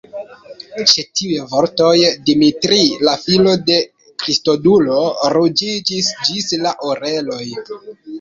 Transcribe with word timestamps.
Ĉe 0.91 1.01
tiuj 1.17 1.41
vortoj, 1.49 1.91
Dimitri, 2.29 2.79
la 3.07 3.13
filo 3.25 3.53
de 3.67 3.77
Kristodulo, 4.23 4.97
ruĝiĝis 5.35 6.09
ĝis 6.31 6.49
la 6.65 6.73
oreloj. 6.89 7.37